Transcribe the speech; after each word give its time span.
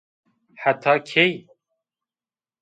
Heta 0.63 0.95
key? 1.09 1.45